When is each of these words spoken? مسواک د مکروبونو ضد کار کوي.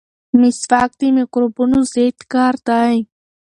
مسواک 0.39 0.91
د 0.99 1.01
مکروبونو 1.17 1.77
ضد 1.93 2.17
کار 2.33 2.55
کوي. 2.67 2.99